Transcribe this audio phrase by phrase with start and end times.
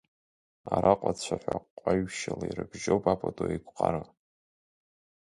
[0.75, 4.03] Араҟа цәаҳәа ҟаҩшьыла ирыбжьоуп апату еиқәҟара.